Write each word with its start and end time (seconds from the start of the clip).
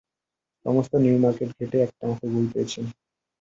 সমস্ত 0.65 0.91
New 1.03 1.15
Market 1.23 1.49
ঘেটে 1.57 1.77
একটামাত্র 1.81 2.23
বই 2.33 2.45
পেয়েছেন। 2.53 2.85